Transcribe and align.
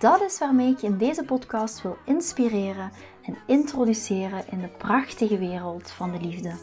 Dat 0.00 0.20
is 0.20 0.38
waarmee 0.38 0.70
ik 0.70 0.78
je 0.78 0.86
in 0.86 0.98
deze 0.98 1.24
podcast 1.24 1.82
wil 1.82 1.96
inspireren 2.04 2.92
en 3.22 3.36
introduceren 3.46 4.44
in 4.50 4.60
de 4.60 4.68
prachtige 4.68 5.38
wereld 5.38 5.90
van 5.90 6.12
de 6.12 6.20
liefde. 6.20 6.54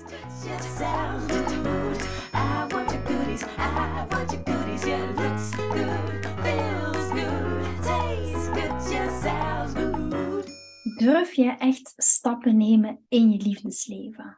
Durf 10.98 11.34
je 11.34 11.56
echt 11.58 11.94
stappen 11.98 12.58
nemen 12.58 13.00
in 13.10 13.32
je 13.32 13.38
liefdesleven? 13.38 14.38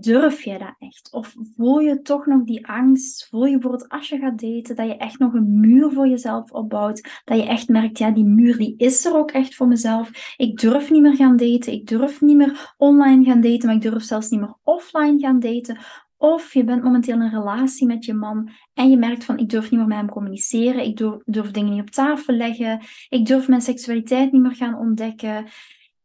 Durf 0.00 0.42
je 0.42 0.58
dat 0.58 0.74
echt? 0.78 1.12
Of 1.12 1.34
voel 1.56 1.78
je 1.78 2.02
toch 2.02 2.26
nog 2.26 2.44
die 2.44 2.66
angst? 2.66 3.28
Voel 3.28 3.44
je 3.44 3.52
bijvoorbeeld 3.52 3.88
als 3.88 4.08
je 4.08 4.18
gaat 4.18 4.40
daten 4.40 4.76
dat 4.76 4.86
je 4.86 4.96
echt 4.96 5.18
nog 5.18 5.34
een 5.34 5.60
muur 5.60 5.90
voor 5.90 6.08
jezelf 6.08 6.50
opbouwt? 6.50 7.22
Dat 7.24 7.38
je 7.38 7.46
echt 7.46 7.68
merkt, 7.68 7.98
ja, 7.98 8.10
die 8.10 8.24
muur 8.24 8.56
die 8.56 8.74
is 8.76 9.04
er 9.04 9.16
ook 9.16 9.30
echt 9.30 9.54
voor 9.54 9.66
mezelf. 9.68 10.34
Ik 10.36 10.60
durf 10.60 10.90
niet 10.90 11.02
meer 11.02 11.16
gaan 11.16 11.36
daten. 11.36 11.72
Ik 11.72 11.86
durf 11.86 12.20
niet 12.20 12.36
meer 12.36 12.74
online 12.76 13.24
gaan 13.24 13.40
daten, 13.40 13.66
maar 13.66 13.74
ik 13.74 13.82
durf 13.82 14.02
zelfs 14.02 14.30
niet 14.30 14.40
meer 14.40 14.56
offline 14.62 15.18
gaan 15.18 15.40
daten. 15.40 15.78
Of 16.16 16.54
je 16.54 16.64
bent 16.64 16.82
momenteel 16.82 17.14
in 17.14 17.20
een 17.20 17.30
relatie 17.30 17.86
met 17.86 18.04
je 18.04 18.14
man 18.14 18.50
en 18.74 18.90
je 18.90 18.96
merkt 18.96 19.24
van 19.24 19.38
ik 19.38 19.48
durf 19.48 19.70
niet 19.70 19.80
meer 19.80 19.88
met 19.88 19.96
hem 19.96 20.10
communiceren, 20.10 20.84
ik 20.84 20.96
durf, 20.96 21.22
durf 21.24 21.50
dingen 21.50 21.72
niet 21.72 21.80
op 21.80 21.90
tafel 21.90 22.34
leggen, 22.34 22.80
ik 23.08 23.26
durf 23.26 23.48
mijn 23.48 23.60
seksualiteit 23.60 24.32
niet 24.32 24.42
meer 24.42 24.54
gaan 24.54 24.78
ontdekken, 24.78 25.46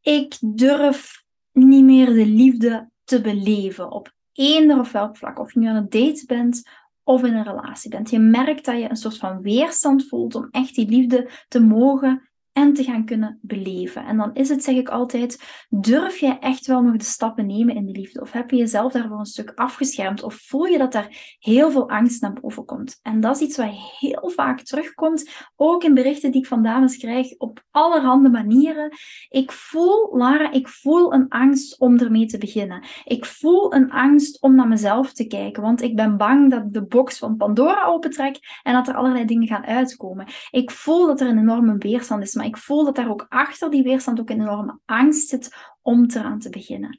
ik 0.02 0.38
durf 0.42 1.24
niet 1.52 1.84
meer 1.84 2.06
de 2.06 2.26
liefde 2.26 2.90
te 3.10 3.22
beleven 3.22 3.92
op 3.92 4.14
eender 4.34 4.80
of 4.80 4.92
welk 4.92 5.18
vlak. 5.18 5.40
Of 5.40 5.54
je 5.54 5.60
nu 5.60 5.68
aan 5.68 5.76
het 5.76 5.92
daten 5.92 6.28
bent 6.28 6.70
of 7.04 7.24
in 7.24 7.36
een 7.36 7.44
relatie 7.44 7.90
bent. 7.90 8.10
Je 8.10 8.20
merkt 8.20 8.66
dat 8.66 8.80
je 8.80 8.90
een 8.90 8.96
soort 8.96 9.18
van 9.18 9.42
weerstand 9.42 10.08
voelt 10.08 10.36
om 10.36 10.48
echt 10.52 10.76
die 10.76 10.90
liefde 10.90 11.30
te 11.48 11.60
mogen 11.60 12.29
en 12.60 12.74
te 12.74 12.84
gaan 12.84 13.06
kunnen 13.06 13.40
beleven. 13.42 14.06
En 14.06 14.18
dan 14.18 14.34
is 14.34 14.50
het, 14.50 14.64
zeg 14.64 14.76
ik 14.76 14.90
altijd, 14.90 15.44
durf 15.70 16.18
jij 16.18 16.38
echt 16.40 16.66
wel 16.66 16.82
nog 16.82 16.96
de 16.96 17.04
stappen 17.04 17.46
nemen 17.46 17.76
in 17.76 17.86
de 17.86 17.92
liefde? 17.92 18.22
Of 18.22 18.32
heb 18.32 18.50
je 18.50 18.58
jezelf 18.58 18.92
daarvoor 18.92 19.20
een 19.20 19.26
stuk 19.26 19.52
afgeschermd? 19.56 20.24
Of 20.24 20.36
voel 20.36 20.66
je 20.66 20.78
dat 20.78 20.92
daar 20.92 21.38
heel 21.40 21.72
veel 21.72 21.90
angst 21.90 22.22
naar 22.22 22.34
boven 22.34 22.66
komt? 22.66 23.00
En 23.02 23.20
dat 23.20 23.36
is 23.36 23.42
iets 23.42 23.58
wat 23.58 23.70
heel 24.00 24.32
vaak 24.36 24.62
terugkomt, 24.62 25.30
ook 25.56 25.84
in 25.84 25.94
berichten 25.94 26.32
die 26.32 26.42
ik 26.42 26.48
van 26.48 26.64
dames 26.64 26.98
krijg, 26.98 27.38
op 27.38 27.64
allerhande 27.72 28.30
manieren. 28.30 28.92
Ik 29.30 29.52
voel, 29.52 30.18
Lara, 30.18 30.52
ik 30.52 30.68
voel 30.68 31.14
een 31.14 31.30
angst 31.30 31.80
om 31.80 31.98
ermee 31.98 32.26
te 32.26 32.38
beginnen. 32.38 32.84
Ik 33.04 33.26
voel 33.26 33.74
een 33.74 33.92
angst 33.92 34.42
om 34.42 34.56
naar 34.56 34.68
mezelf 34.68 35.14
te 35.14 35.28
kijken, 35.28 35.64
want 35.64 35.82
ik 35.82 35.96
ben 35.96 36.18
bang 36.18 36.50
dat 36.50 36.74
de 36.74 36.86
box 36.86 37.18
van 37.18 37.38
Pandora 37.38 37.86
opentrek 37.86 38.40
en 38.64 38.74
dat 38.74 38.88
er 38.88 38.96
allerlei 38.96 39.26
dingen 39.26 39.48
gaan 39.48 39.66
uitkomen. 39.66 40.28
Ik 40.52 40.72
voel 40.72 41.08
dat 41.08 41.22
er 41.22 41.28
een 41.28 41.38
enorme 41.38 41.78
weerstand 41.78 42.24
is, 42.24 42.34
maar 42.36 42.48
ik 42.50 42.58
voel 42.58 42.86
dat 42.86 42.96
daar 42.96 43.10
ook 43.10 43.26
achter 43.30 43.70
die 43.72 43.84
weerstand 43.84 44.20
ook 44.20 44.30
een 44.30 44.42
enorme 44.42 44.80
angst 44.86 45.30
zit 45.30 45.56
om 45.82 46.06
eraan 46.10 46.40
te 46.40 46.50
beginnen. 46.50 46.98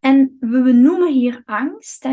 En 0.00 0.36
we 0.40 0.72
noemen 0.72 1.12
hier 1.12 1.42
angst. 1.44 2.08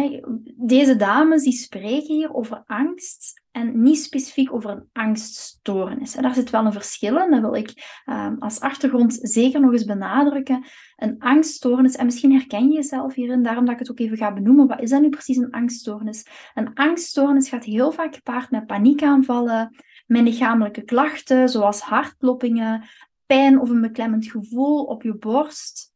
Deze 0.55 0.95
dames 0.95 1.43
die 1.43 1.53
spreken 1.53 2.15
hier 2.15 2.33
over 2.33 2.63
angst 2.65 3.41
en 3.51 3.81
niet 3.81 3.97
specifiek 3.97 4.53
over 4.53 4.69
een 4.69 4.89
angststoornis. 4.93 6.15
En 6.15 6.23
daar 6.23 6.33
zit 6.33 6.49
wel 6.49 6.65
een 6.65 6.71
verschil 6.71 7.17
in. 7.17 7.31
Dat 7.31 7.41
wil 7.41 7.55
ik 7.55 8.01
ehm, 8.05 8.35
als 8.39 8.59
achtergrond 8.59 9.19
zeker 9.21 9.59
nog 9.59 9.71
eens 9.71 9.85
benadrukken. 9.85 10.65
Een 10.95 11.19
angststoornis, 11.19 11.95
en 11.95 12.05
misschien 12.05 12.31
herken 12.31 12.67
je 12.67 12.75
jezelf 12.75 13.13
hierin, 13.13 13.43
daarom 13.43 13.65
dat 13.65 13.73
ik 13.73 13.79
het 13.79 13.91
ook 13.91 13.99
even 13.99 14.17
ga 14.17 14.33
benoemen. 14.33 14.67
Wat 14.67 14.81
is 14.81 14.89
dat 14.89 15.01
nu 15.01 15.09
precies 15.09 15.37
een 15.37 15.51
angststoornis? 15.51 16.25
Een 16.53 16.73
angststoornis 16.73 17.49
gaat 17.49 17.63
heel 17.63 17.91
vaak 17.91 18.15
gepaard 18.15 18.51
met 18.51 18.65
paniekaanvallen, 18.65 19.75
met 20.05 20.23
lichamelijke 20.23 20.81
klachten, 20.81 21.49
zoals 21.49 21.81
hartkloppingen, 21.81 22.83
pijn 23.25 23.59
of 23.59 23.69
een 23.69 23.81
beklemmend 23.81 24.27
gevoel 24.27 24.83
op 24.83 25.03
je 25.03 25.15
borst. 25.15 25.91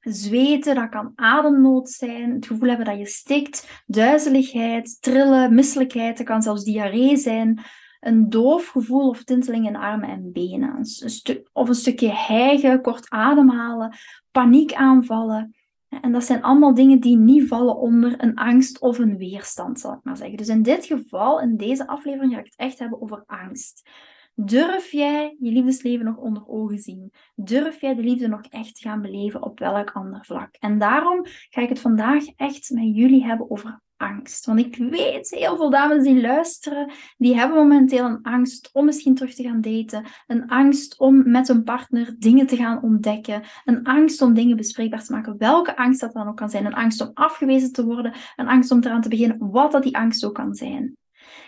Zweten, 0.00 0.74
dat 0.74 0.88
kan 0.88 1.12
ademnood 1.14 1.90
zijn, 1.90 2.34
het 2.34 2.46
gevoel 2.46 2.68
hebben 2.68 2.86
dat 2.86 2.98
je 2.98 3.06
stikt, 3.06 3.82
duizeligheid, 3.86 5.02
trillen, 5.02 5.54
misselijkheid, 5.54 6.16
dat 6.16 6.26
kan 6.26 6.42
zelfs 6.42 6.64
diarree 6.64 7.16
zijn, 7.16 7.60
een 8.00 8.30
doof 8.30 8.66
gevoel 8.66 9.08
of 9.08 9.24
tinteling 9.24 9.66
in 9.66 9.76
armen 9.76 10.08
en 10.08 10.32
benen, 10.32 10.76
een 10.78 11.46
of 11.52 11.68
een 11.68 11.74
stukje 11.74 12.12
hijgen, 12.12 12.82
kort 12.82 13.10
ademhalen, 13.10 13.96
paniekaanvallen. 14.30 15.54
En 15.90 16.12
dat 16.12 16.24
zijn 16.24 16.42
allemaal 16.42 16.74
dingen 16.74 17.00
die 17.00 17.16
niet 17.16 17.48
vallen 17.48 17.76
onder 17.76 18.22
een 18.22 18.34
angst 18.34 18.80
of 18.80 18.98
een 18.98 19.16
weerstand, 19.16 19.80
zal 19.80 19.92
ik 19.92 20.00
maar 20.02 20.16
zeggen. 20.16 20.36
Dus 20.36 20.48
in 20.48 20.62
dit 20.62 20.86
geval, 20.86 21.40
in 21.40 21.56
deze 21.56 21.86
aflevering, 21.86 22.32
ga 22.32 22.38
ik 22.38 22.44
het 22.44 22.56
echt 22.56 22.78
hebben 22.78 23.02
over 23.02 23.22
angst. 23.26 23.88
Durf 24.34 24.90
jij 24.90 25.36
je 25.40 25.52
liefdesleven 25.52 26.04
nog 26.04 26.16
onder 26.16 26.46
ogen 26.46 26.78
zien? 26.78 27.12
Durf 27.34 27.80
jij 27.80 27.94
de 27.94 28.02
liefde 28.02 28.28
nog 28.28 28.44
echt 28.48 28.78
gaan 28.78 29.02
beleven 29.02 29.42
op 29.42 29.58
welk 29.58 29.90
ander 29.90 30.24
vlak? 30.24 30.56
En 30.58 30.78
daarom 30.78 31.20
ga 31.24 31.62
ik 31.62 31.68
het 31.68 31.80
vandaag 31.80 32.24
echt 32.36 32.70
met 32.70 32.96
jullie 32.96 33.24
hebben 33.24 33.50
over 33.50 33.80
angst. 34.00 34.46
Want 34.46 34.58
ik 34.58 34.76
weet, 34.76 35.30
heel 35.30 35.56
veel 35.56 35.70
dames 35.70 36.04
die 36.04 36.20
luisteren, 36.20 36.92
die 37.18 37.36
hebben 37.36 37.58
momenteel 37.58 38.04
een 38.04 38.22
angst 38.22 38.70
om 38.72 38.84
misschien 38.84 39.14
terug 39.14 39.34
te 39.34 39.42
gaan 39.42 39.60
daten. 39.60 40.04
Een 40.26 40.48
angst 40.48 40.98
om 40.98 41.30
met 41.30 41.48
een 41.48 41.64
partner 41.64 42.14
dingen 42.18 42.46
te 42.46 42.56
gaan 42.56 42.82
ontdekken. 42.82 43.42
Een 43.64 43.84
angst 43.84 44.22
om 44.22 44.34
dingen 44.34 44.56
bespreekbaar 44.56 45.04
te 45.04 45.12
maken. 45.12 45.38
Welke 45.38 45.76
angst 45.76 46.00
dat 46.00 46.12
dan 46.12 46.28
ook 46.28 46.36
kan 46.36 46.50
zijn. 46.50 46.66
Een 46.66 46.74
angst 46.74 47.00
om 47.00 47.10
afgewezen 47.14 47.72
te 47.72 47.84
worden. 47.84 48.14
Een 48.36 48.48
angst 48.48 48.70
om 48.70 48.82
eraan 48.82 49.02
te 49.02 49.08
beginnen. 49.08 49.50
Wat 49.50 49.72
dat 49.72 49.82
die 49.82 49.96
angst 49.96 50.24
ook 50.24 50.34
kan 50.34 50.54
zijn. 50.54 50.96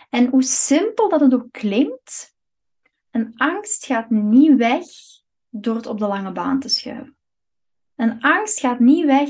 En 0.09 0.27
hoe 0.27 0.43
simpel 0.43 1.09
dat 1.09 1.19
het 1.19 1.33
ook 1.33 1.51
klinkt, 1.51 2.35
een 3.11 3.33
angst 3.35 3.85
gaat 3.85 4.09
niet 4.09 4.55
weg 4.55 4.85
door 5.49 5.75
het 5.75 5.85
op 5.85 5.99
de 5.99 6.07
lange 6.07 6.31
baan 6.31 6.59
te 6.59 6.69
schuiven. 6.69 7.15
Een 7.95 8.21
angst 8.21 8.59
gaat 8.59 8.79
niet 8.79 9.05
weg 9.05 9.29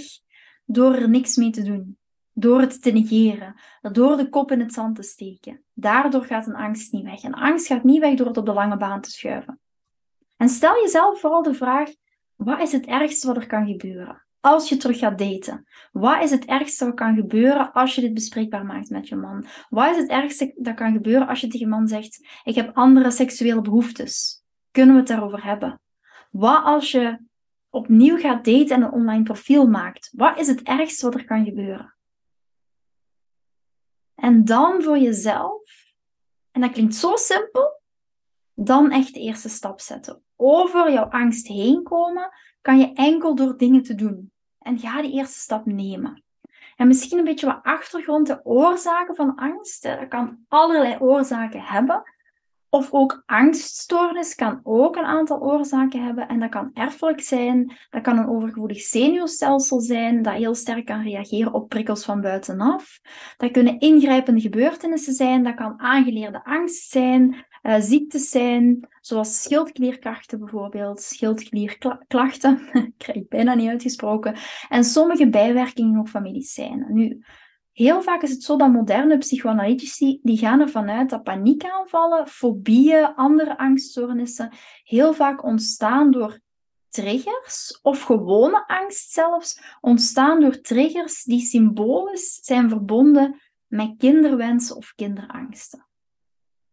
door 0.65 0.93
er 0.93 1.09
niks 1.09 1.35
mee 1.35 1.49
te 1.49 1.63
doen, 1.63 1.97
door 2.33 2.59
het 2.59 2.81
te 2.81 2.91
negeren, 2.91 3.55
door 3.81 4.17
de 4.17 4.29
kop 4.29 4.51
in 4.51 4.59
het 4.59 4.73
zand 4.73 4.95
te 4.95 5.03
steken. 5.03 5.63
Daardoor 5.73 6.25
gaat 6.25 6.47
een 6.47 6.55
angst 6.55 6.91
niet 6.91 7.03
weg. 7.03 7.23
Een 7.23 7.33
angst 7.33 7.67
gaat 7.67 7.83
niet 7.83 7.99
weg 7.99 8.15
door 8.15 8.27
het 8.27 8.37
op 8.37 8.45
de 8.45 8.53
lange 8.53 8.77
baan 8.77 9.01
te 9.01 9.11
schuiven. 9.11 9.59
En 10.37 10.49
stel 10.49 10.81
jezelf 10.81 11.19
vooral 11.19 11.43
de 11.43 11.53
vraag: 11.53 11.89
wat 12.35 12.61
is 12.61 12.71
het 12.71 12.85
ergste 12.85 13.27
wat 13.27 13.37
er 13.37 13.47
kan 13.47 13.67
gebeuren? 13.67 14.23
als 14.43 14.69
je 14.69 14.77
terug 14.77 14.99
gaat 14.99 15.17
daten? 15.17 15.67
Wat 15.91 16.23
is 16.23 16.31
het 16.31 16.45
ergste 16.45 16.85
wat 16.85 16.93
kan 16.93 17.15
gebeuren 17.15 17.71
als 17.71 17.95
je 17.95 18.01
dit 18.01 18.13
bespreekbaar 18.13 18.65
maakt 18.65 18.89
met 18.89 19.07
je 19.07 19.15
man? 19.15 19.45
Wat 19.69 19.89
is 19.89 19.97
het 19.97 20.09
ergste 20.09 20.53
dat 20.55 20.75
kan 20.75 20.93
gebeuren 20.93 21.27
als 21.27 21.41
je 21.41 21.47
tegen 21.47 21.59
je 21.59 21.67
man 21.67 21.87
zegt: 21.87 22.27
Ik 22.43 22.55
heb 22.55 22.77
andere 22.77 23.11
seksuele 23.11 23.61
behoeftes? 23.61 24.43
Kunnen 24.71 24.93
we 24.93 24.99
het 24.99 25.09
daarover 25.09 25.43
hebben? 25.43 25.81
Wat 26.31 26.63
als 26.63 26.91
je 26.91 27.19
opnieuw 27.69 28.17
gaat 28.17 28.45
daten 28.45 28.75
en 28.75 28.81
een 28.81 28.91
online 28.91 29.23
profiel 29.23 29.67
maakt? 29.67 30.09
Wat 30.15 30.39
is 30.39 30.47
het 30.47 30.61
ergste 30.61 31.05
wat 31.05 31.15
er 31.15 31.25
kan 31.25 31.45
gebeuren? 31.45 31.95
En 34.23 34.45
dan 34.45 34.83
voor 34.83 34.97
jezelf, 34.97 35.61
en 36.51 36.61
dat 36.61 36.71
klinkt 36.71 36.95
zo 36.95 37.15
simpel, 37.15 37.81
dan 38.53 38.91
echt 38.91 39.13
de 39.13 39.19
eerste 39.19 39.49
stap 39.49 39.79
zetten. 39.79 40.23
Over 40.35 40.91
jouw 40.91 41.05
angst 41.05 41.47
heen 41.47 41.83
komen 41.83 42.31
kan 42.61 42.79
je 42.79 42.93
enkel 42.93 43.35
door 43.35 43.57
dingen 43.57 43.83
te 43.83 43.95
doen. 43.95 44.31
En 44.59 44.79
ga 44.79 45.01
die 45.01 45.11
eerste 45.11 45.39
stap 45.39 45.65
nemen. 45.65 46.23
En 46.75 46.87
misschien 46.87 47.17
een 47.17 47.23
beetje 47.23 47.45
wat 47.45 47.59
achtergrond, 47.63 48.27
de 48.27 48.45
oorzaken 48.45 49.15
van 49.15 49.35
angst. 49.35 49.83
Dat 49.83 50.07
kan 50.07 50.45
allerlei 50.47 50.97
oorzaken 50.99 51.61
hebben. 51.61 52.03
Of 52.73 52.91
ook 52.91 53.23
angststoornis 53.25 54.35
kan 54.35 54.59
ook 54.63 54.95
een 54.95 55.05
aantal 55.05 55.41
oorzaken 55.41 56.03
hebben. 56.03 56.27
En 56.27 56.39
dat 56.39 56.49
kan 56.49 56.71
erfelijk 56.73 57.21
zijn. 57.21 57.77
Dat 57.89 58.01
kan 58.01 58.17
een 58.17 58.27
overgevoelig 58.27 58.81
zenuwstelsel 58.81 59.79
zijn 59.79 60.21
dat 60.21 60.33
heel 60.33 60.55
sterk 60.55 60.85
kan 60.85 61.03
reageren 61.03 61.53
op 61.53 61.69
prikkels 61.69 62.05
van 62.05 62.21
buitenaf. 62.21 62.99
Dat 63.37 63.51
kunnen 63.51 63.79
ingrijpende 63.79 64.41
gebeurtenissen 64.41 65.13
zijn. 65.13 65.43
Dat 65.43 65.55
kan 65.55 65.79
aangeleerde 65.79 66.43
angst 66.43 66.91
zijn 66.91 67.45
uh, 67.63 67.75
ziektes 67.79 68.29
zijn, 68.29 68.87
zoals 69.01 69.41
schildklierkrachten 69.41 70.39
bijvoorbeeld, 70.39 71.01
schildklierklachten, 71.01 72.67
krijg 72.97 73.17
ik 73.17 73.29
bijna 73.29 73.53
niet 73.53 73.69
uitgesproken, 73.69 74.35
en 74.69 74.83
sommige 74.83 75.29
bijwerkingen 75.29 76.07
van 76.07 76.21
medicijnen. 76.21 76.93
Nu, 76.93 77.23
heel 77.73 78.01
vaak 78.01 78.21
is 78.21 78.29
het 78.29 78.43
zo 78.43 78.57
dat 78.57 78.71
moderne 78.71 79.17
psychoanalytici, 79.17 80.19
die 80.23 80.37
gaan 80.37 80.59
ervan 80.59 80.89
uit 80.89 81.09
dat 81.09 81.23
paniekaanvallen, 81.23 82.27
fobieën, 82.27 83.15
andere 83.15 83.57
angststoornissen 83.57 84.51
heel 84.83 85.13
vaak 85.13 85.43
ontstaan 85.43 86.11
door 86.11 86.39
triggers, 86.89 87.79
of 87.81 88.01
gewone 88.01 88.67
angst 88.67 89.11
zelfs, 89.11 89.61
ontstaan 89.81 90.39
door 90.39 90.61
triggers 90.61 91.23
die 91.23 91.41
symbolisch 91.41 92.39
zijn 92.41 92.69
verbonden 92.69 93.41
met 93.67 93.93
kinderwensen 93.97 94.75
of 94.75 94.93
kinderangsten. 94.95 95.87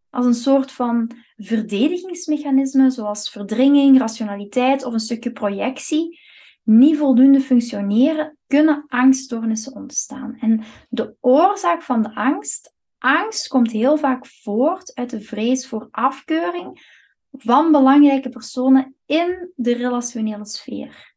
Als 0.09 0.25
een 0.25 0.33
soort 0.33 0.71
van 0.71 1.11
verdedigingsmechanisme, 1.35 2.89
zoals 2.89 3.29
verdringing, 3.29 3.99
rationaliteit 3.99 4.83
of 4.83 4.93
een 4.93 4.99
stukje 4.99 5.31
projectie, 5.31 6.19
niet 6.63 6.97
voldoende 6.97 7.41
functioneren, 7.41 8.37
kunnen 8.47 8.85
angststoornissen 8.87 9.75
ontstaan. 9.75 10.37
En 10.39 10.63
de 10.89 11.15
oorzaak 11.19 11.81
van 11.81 12.01
de 12.01 12.15
angst, 12.15 12.73
angst 12.97 13.47
komt 13.47 13.71
heel 13.71 13.97
vaak 13.97 14.25
voort 14.25 14.95
uit 14.95 15.09
de 15.09 15.21
vrees 15.21 15.67
voor 15.67 15.87
afkeuring 15.91 16.99
van 17.31 17.71
belangrijke 17.71 18.29
personen 18.29 18.95
in 19.05 19.51
de 19.55 19.73
relationele 19.73 20.45
sfeer. 20.45 21.11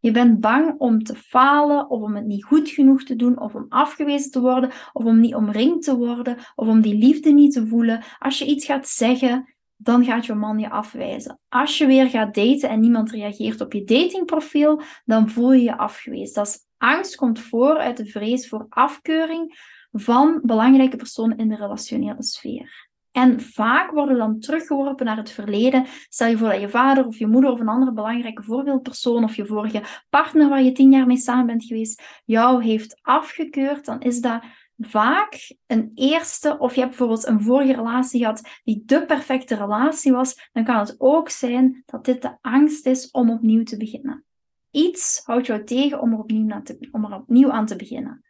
Je 0.00 0.10
bent 0.10 0.40
bang 0.40 0.74
om 0.78 1.02
te 1.02 1.14
falen, 1.14 1.90
of 1.90 2.02
om 2.02 2.14
het 2.14 2.26
niet 2.26 2.44
goed 2.44 2.68
genoeg 2.68 3.02
te 3.02 3.16
doen, 3.16 3.40
of 3.40 3.54
om 3.54 3.66
afgewezen 3.68 4.30
te 4.30 4.40
worden, 4.40 4.70
of 4.92 5.04
om 5.04 5.20
niet 5.20 5.34
omringd 5.34 5.84
te 5.84 5.96
worden, 5.96 6.36
of 6.54 6.68
om 6.68 6.80
die 6.80 6.94
liefde 6.94 7.30
niet 7.30 7.52
te 7.52 7.66
voelen. 7.66 8.04
Als 8.18 8.38
je 8.38 8.46
iets 8.46 8.64
gaat 8.64 8.88
zeggen, 8.88 9.54
dan 9.80 10.04
gaat 10.04 10.26
je 10.26 10.34
man 10.34 10.58
je 10.58 10.70
afwijzen. 10.70 11.40
Als 11.48 11.78
je 11.78 11.86
weer 11.86 12.08
gaat 12.08 12.34
daten 12.34 12.68
en 12.68 12.80
niemand 12.80 13.10
reageert 13.10 13.60
op 13.60 13.72
je 13.72 13.84
datingprofiel, 13.84 14.82
dan 15.04 15.30
voel 15.30 15.52
je 15.52 15.62
je 15.62 15.76
afgewezen. 15.76 16.34
Dat 16.34 16.46
is, 16.46 16.66
angst 16.76 17.16
komt 17.16 17.40
voor 17.40 17.78
uit 17.78 17.96
de 17.96 18.06
vrees 18.06 18.48
voor 18.48 18.66
afkeuring 18.68 19.58
van 19.92 20.40
belangrijke 20.42 20.96
personen 20.96 21.38
in 21.38 21.48
de 21.48 21.56
relationele 21.56 22.22
sfeer. 22.22 22.88
En 23.12 23.40
vaak 23.40 23.90
worden 23.90 24.16
dan 24.16 24.40
teruggeworpen 24.40 25.06
naar 25.06 25.16
het 25.16 25.30
verleden. 25.30 25.86
Stel 26.08 26.28
je 26.28 26.36
voor 26.36 26.48
dat 26.48 26.60
je 26.60 26.68
vader 26.68 27.06
of 27.06 27.18
je 27.18 27.26
moeder 27.26 27.50
of 27.50 27.60
een 27.60 27.68
andere 27.68 27.92
belangrijke 27.92 28.42
voorbeeldpersoon 28.42 29.24
of 29.24 29.36
je 29.36 29.46
vorige 29.46 29.82
partner 30.10 30.48
waar 30.48 30.62
je 30.62 30.72
tien 30.72 30.92
jaar 30.92 31.06
mee 31.06 31.16
samen 31.16 31.46
bent 31.46 31.64
geweest, 31.64 32.22
jou 32.24 32.64
heeft 32.64 32.98
afgekeurd, 33.02 33.84
dan 33.84 34.00
is 34.00 34.20
dat 34.20 34.42
vaak 34.78 35.56
een 35.66 35.90
eerste, 35.94 36.58
of 36.58 36.74
je 36.74 36.80
hebt 36.80 36.90
bijvoorbeeld 36.90 37.26
een 37.26 37.42
vorige 37.42 37.74
relatie 37.74 38.20
gehad 38.20 38.60
die 38.64 38.82
de 38.84 39.06
perfecte 39.06 39.54
relatie 39.54 40.12
was, 40.12 40.48
dan 40.52 40.64
kan 40.64 40.78
het 40.78 40.94
ook 40.98 41.28
zijn 41.28 41.82
dat 41.86 42.04
dit 42.04 42.22
de 42.22 42.38
angst 42.40 42.86
is 42.86 43.10
om 43.10 43.30
opnieuw 43.30 43.62
te 43.62 43.76
beginnen. 43.76 44.24
Iets 44.70 45.22
houdt 45.24 45.46
jou 45.46 45.64
tegen 45.64 46.00
om 46.00 46.12
er 46.12 46.18
opnieuw, 46.18 46.62
om 46.90 47.04
er 47.04 47.14
opnieuw 47.14 47.50
aan 47.50 47.66
te 47.66 47.76
beginnen. 47.76 48.24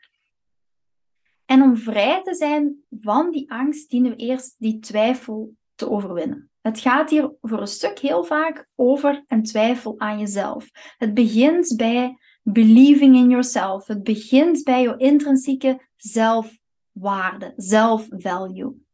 En 1.45 1.62
om 1.62 1.77
vrij 1.77 2.23
te 2.23 2.35
zijn 2.35 2.85
van 3.00 3.31
die 3.31 3.50
angst, 3.50 3.91
dienen 3.91 4.11
we 4.11 4.17
eerst 4.17 4.55
die 4.59 4.79
twijfel 4.79 5.55
te 5.75 5.91
overwinnen. 5.91 6.50
Het 6.61 6.81
gaat 6.81 7.11
hier 7.11 7.33
voor 7.41 7.61
een 7.61 7.67
stuk 7.67 7.99
heel 7.99 8.25
vaak 8.25 8.69
over 8.75 9.25
een 9.27 9.43
twijfel 9.43 9.95
aan 9.99 10.19
jezelf. 10.19 10.69
Het 10.97 11.15
begint 11.15 11.77
bij 11.77 12.19
believing 12.53 13.17
in 13.17 13.29
yourself. 13.31 13.87
Het 13.87 14.03
begint 14.03 14.65
bij 14.65 14.83
jouw 14.83 14.97
intrinsieke 14.97 15.81
zelfwaarde, 15.97 17.53
zelfvalue. 17.56 18.87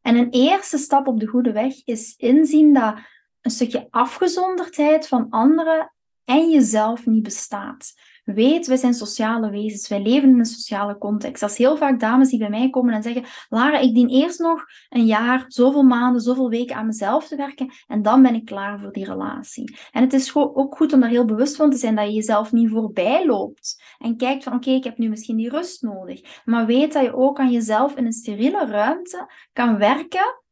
En 0.00 0.16
een 0.16 0.30
eerste 0.30 0.78
stap 0.78 1.06
op 1.06 1.20
de 1.20 1.26
goede 1.26 1.52
weg 1.52 1.84
is 1.84 2.16
inzien 2.16 2.74
dat 2.74 2.98
een 3.40 3.50
stukje 3.50 3.86
afgezonderdheid 3.90 5.08
van 5.08 5.30
anderen 5.30 5.92
en 6.24 6.50
jezelf 6.50 7.06
niet 7.06 7.22
bestaat. 7.22 7.94
Weet, 8.34 8.66
wij 8.66 8.76
zijn 8.76 8.94
sociale 8.94 9.50
wezens. 9.50 9.88
Wij 9.88 10.02
leven 10.02 10.28
in 10.28 10.38
een 10.38 10.44
sociale 10.44 10.98
context. 10.98 11.40
Dat 11.40 11.50
is 11.50 11.58
heel 11.58 11.76
vaak 11.76 12.00
dames 12.00 12.30
die 12.30 12.38
bij 12.38 12.50
mij 12.50 12.70
komen 12.70 12.94
en 12.94 13.02
zeggen: 13.02 13.24
Lara, 13.48 13.78
ik 13.78 13.94
dien 13.94 14.08
eerst 14.08 14.38
nog 14.38 14.64
een 14.88 15.06
jaar, 15.06 15.44
zoveel 15.48 15.82
maanden, 15.82 16.20
zoveel 16.20 16.48
weken 16.48 16.76
aan 16.76 16.86
mezelf 16.86 17.28
te 17.28 17.36
werken. 17.36 17.70
En 17.86 18.02
dan 18.02 18.22
ben 18.22 18.34
ik 18.34 18.44
klaar 18.44 18.80
voor 18.80 18.92
die 18.92 19.04
relatie. 19.04 19.76
En 19.90 20.02
het 20.02 20.12
is 20.12 20.34
ook 20.34 20.76
goed 20.76 20.92
om 20.92 21.00
daar 21.00 21.10
heel 21.10 21.24
bewust 21.24 21.56
van 21.56 21.70
te 21.70 21.76
zijn 21.76 21.94
dat 21.94 22.06
je 22.06 22.12
jezelf 22.12 22.52
niet 22.52 22.70
voorbij 22.70 23.26
loopt. 23.26 23.82
En 23.98 24.16
kijkt 24.16 24.44
van: 24.44 24.54
Oké, 24.54 24.70
ik 24.70 24.84
heb 24.84 24.98
nu 24.98 25.08
misschien 25.08 25.36
die 25.36 25.50
rust 25.50 25.82
nodig. 25.82 26.42
Maar 26.44 26.66
weet 26.66 26.92
dat 26.92 27.02
je 27.02 27.14
ook 27.14 27.38
aan 27.38 27.50
jezelf 27.50 27.96
in 27.96 28.06
een 28.06 28.12
steriele 28.12 28.66
ruimte 28.66 29.30
kan 29.52 29.78
werken 29.78 30.42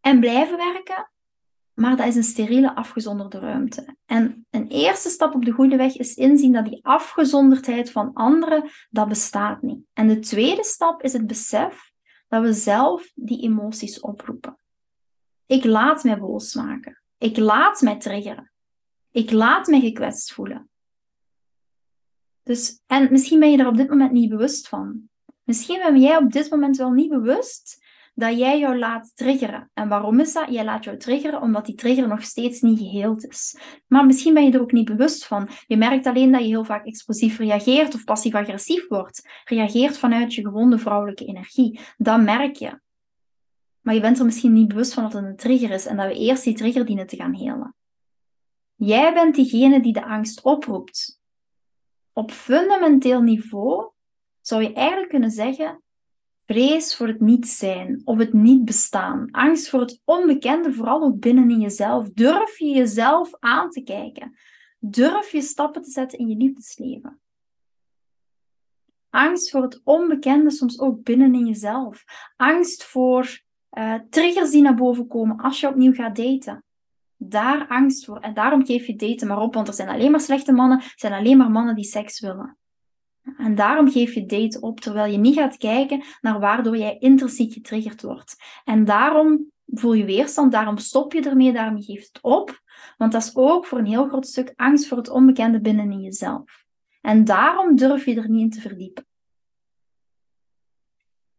en 0.00 0.20
blijven 0.20 0.56
werken 0.56 1.12
maar 1.74 1.96
dat 1.96 2.06
is 2.06 2.16
een 2.16 2.22
steriele, 2.22 2.74
afgezonderde 2.74 3.38
ruimte. 3.38 3.96
En 4.06 4.46
een 4.50 4.68
eerste 4.68 5.08
stap 5.08 5.34
op 5.34 5.44
de 5.44 5.50
goede 5.50 5.76
weg 5.76 5.96
is 5.96 6.14
inzien 6.14 6.52
dat 6.52 6.64
die 6.64 6.84
afgezonderdheid 6.84 7.90
van 7.90 8.12
anderen, 8.12 8.70
dat 8.90 9.08
bestaat 9.08 9.62
niet. 9.62 9.84
En 9.92 10.08
de 10.08 10.18
tweede 10.18 10.64
stap 10.64 11.02
is 11.02 11.12
het 11.12 11.26
besef 11.26 11.92
dat 12.28 12.42
we 12.42 12.52
zelf 12.52 13.10
die 13.14 13.42
emoties 13.42 14.00
oproepen. 14.00 14.58
Ik 15.46 15.64
laat 15.64 16.04
mij 16.04 16.18
boos 16.18 16.54
maken. 16.54 17.02
Ik 17.18 17.36
laat 17.36 17.80
mij 17.80 17.98
triggeren. 17.98 18.52
Ik 19.10 19.30
laat 19.30 19.66
mij 19.66 19.80
gekwetst 19.80 20.32
voelen. 20.32 20.68
Dus, 22.42 22.82
en 22.86 23.08
misschien 23.10 23.40
ben 23.40 23.50
je 23.50 23.58
er 23.58 23.66
op 23.66 23.76
dit 23.76 23.88
moment 23.88 24.12
niet 24.12 24.28
bewust 24.28 24.68
van. 24.68 25.08
Misschien 25.42 25.78
ben 25.78 26.00
jij 26.00 26.16
op 26.16 26.32
dit 26.32 26.50
moment 26.50 26.76
wel 26.76 26.90
niet 26.90 27.08
bewust 27.08 27.83
dat 28.14 28.38
jij 28.38 28.58
jou 28.58 28.78
laat 28.78 29.12
triggeren. 29.14 29.70
En 29.74 29.88
waarom 29.88 30.20
is 30.20 30.32
dat? 30.32 30.48
Jij 30.50 30.64
laat 30.64 30.84
jou 30.84 30.96
triggeren 30.96 31.40
omdat 31.40 31.66
die 31.66 31.74
trigger 31.74 32.08
nog 32.08 32.22
steeds 32.22 32.60
niet 32.60 32.78
geheeld 32.78 33.26
is. 33.26 33.58
Maar 33.86 34.06
misschien 34.06 34.34
ben 34.34 34.44
je 34.44 34.52
er 34.52 34.60
ook 34.60 34.72
niet 34.72 34.84
bewust 34.84 35.26
van. 35.26 35.48
Je 35.66 35.76
merkt 35.76 36.06
alleen 36.06 36.32
dat 36.32 36.40
je 36.40 36.46
heel 36.46 36.64
vaak 36.64 36.86
explosief 36.86 37.38
reageert 37.38 37.94
of 37.94 38.04
passief-agressief 38.04 38.88
wordt. 38.88 39.28
Reageert 39.44 39.98
vanuit 39.98 40.34
je 40.34 40.42
gewonde 40.42 40.78
vrouwelijke 40.78 41.24
energie. 41.24 41.80
Dat 41.96 42.20
merk 42.20 42.56
je. 42.56 42.80
Maar 43.80 43.94
je 43.94 44.00
bent 44.00 44.18
er 44.18 44.24
misschien 44.24 44.52
niet 44.52 44.68
bewust 44.68 44.94
van 44.94 45.02
dat 45.02 45.12
het 45.12 45.24
een 45.24 45.36
trigger 45.36 45.70
is 45.70 45.86
en 45.86 45.96
dat 45.96 46.06
we 46.06 46.14
eerst 46.14 46.44
die 46.44 46.54
trigger 46.54 46.86
dienen 46.86 47.06
te 47.06 47.16
gaan 47.16 47.34
helen. 47.34 47.74
Jij 48.74 49.14
bent 49.14 49.34
diegene 49.34 49.80
die 49.80 49.92
de 49.92 50.04
angst 50.04 50.42
oproept. 50.42 51.20
Op 52.12 52.30
fundamenteel 52.30 53.20
niveau 53.20 53.90
zou 54.40 54.62
je 54.62 54.72
eigenlijk 54.72 55.08
kunnen 55.08 55.30
zeggen 55.30 55.83
Vrees 56.46 56.96
voor 56.96 57.06
het 57.06 57.20
niet 57.20 57.48
zijn 57.48 58.02
of 58.04 58.18
het 58.18 58.32
niet 58.32 58.64
bestaan. 58.64 59.28
Angst 59.30 59.68
voor 59.68 59.80
het 59.80 60.00
onbekende, 60.04 60.72
vooral 60.72 61.02
ook 61.02 61.20
binnen 61.20 61.50
in 61.50 61.60
jezelf. 61.60 62.08
Durf 62.10 62.58
je 62.58 62.68
jezelf 62.68 63.30
aan 63.38 63.70
te 63.70 63.82
kijken. 63.82 64.36
Durf 64.78 65.32
je 65.32 65.40
stappen 65.40 65.82
te 65.82 65.90
zetten 65.90 66.18
in 66.18 66.28
je 66.28 66.36
liefdesleven. 66.36 67.20
Angst 69.10 69.50
voor 69.50 69.62
het 69.62 69.80
onbekende, 69.84 70.50
soms 70.50 70.80
ook 70.80 71.02
binnen 71.02 71.34
in 71.34 71.46
jezelf. 71.46 72.04
Angst 72.36 72.84
voor 72.84 73.42
uh, 73.78 73.94
triggers 74.10 74.50
die 74.50 74.62
naar 74.62 74.74
boven 74.74 75.06
komen 75.06 75.36
als 75.36 75.60
je 75.60 75.68
opnieuw 75.68 75.92
gaat 75.92 76.16
daten. 76.16 76.64
Daar 77.16 77.68
angst 77.68 78.04
voor. 78.04 78.18
En 78.18 78.34
daarom 78.34 78.66
geef 78.66 78.86
je 78.86 78.96
daten 78.96 79.28
maar 79.28 79.40
op, 79.40 79.54
want 79.54 79.68
er 79.68 79.74
zijn 79.74 79.88
alleen 79.88 80.10
maar 80.10 80.20
slechte 80.20 80.52
mannen. 80.52 80.78
Er 80.78 80.92
zijn 80.94 81.12
alleen 81.12 81.36
maar 81.36 81.50
mannen 81.50 81.74
die 81.74 81.84
seks 81.84 82.20
willen. 82.20 82.58
En 83.36 83.54
daarom 83.54 83.90
geef 83.90 84.14
je 84.14 84.26
date 84.26 84.60
op, 84.60 84.80
terwijl 84.80 85.12
je 85.12 85.18
niet 85.18 85.34
gaat 85.34 85.56
kijken 85.56 86.02
naar 86.20 86.40
waardoor 86.40 86.76
jij 86.76 86.98
intrinsiek 86.98 87.52
getriggerd 87.52 88.02
wordt. 88.02 88.36
En 88.64 88.84
daarom 88.84 89.52
voel 89.66 89.92
je 89.92 90.04
weerstand, 90.04 90.52
daarom 90.52 90.78
stop 90.78 91.12
je 91.12 91.22
ermee, 91.22 91.52
daarom 91.52 91.82
geef 91.82 92.00
je 92.00 92.08
het 92.12 92.22
op. 92.22 92.62
Want 92.96 93.12
dat 93.12 93.22
is 93.22 93.36
ook 93.36 93.66
voor 93.66 93.78
een 93.78 93.86
heel 93.86 94.08
groot 94.08 94.26
stuk 94.26 94.52
angst 94.56 94.88
voor 94.88 94.96
het 94.96 95.08
onbekende 95.08 95.60
binnen 95.60 95.90
in 95.90 96.00
jezelf. 96.00 96.64
En 97.00 97.24
daarom 97.24 97.76
durf 97.76 98.04
je 98.04 98.14
er 98.14 98.30
niet 98.30 98.42
in 98.42 98.50
te 98.50 98.60
verdiepen. 98.60 99.06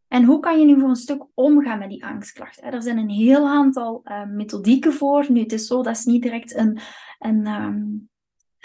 En 0.08 0.24
hoe 0.24 0.40
kan 0.40 0.60
je 0.60 0.66
nu 0.66 0.80
voor 0.80 0.90
een 0.90 0.96
stuk 0.96 1.26
omgaan 1.34 1.80
met 1.80 1.90
die 1.90 2.06
angstklachten? 2.06 2.72
Er 2.72 2.82
zijn 2.82 2.98
een 2.98 3.10
heel 3.10 3.48
aantal 3.48 4.02
uh, 4.04 4.26
methodieken 4.26 4.94
voor. 4.94 5.26
Nu, 5.32 5.40
het 5.40 5.52
is 5.52 5.68
zo, 5.68 5.84
dat 5.84 5.96
is 5.96 6.06
niet 6.06 6.22
direct 6.22 6.56
een, 6.56 6.80
een, 7.20 7.46
ehm, 7.46 7.84